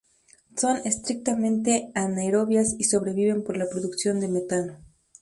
Son 0.57 0.77
estrictamente 0.83 1.91
anaerobias 1.93 2.73
y 2.79 2.85
sobreviven 2.85 3.43
por 3.43 3.55
la 3.55 3.69
producción 3.69 4.19
de 4.19 4.29
metano. 4.29 4.79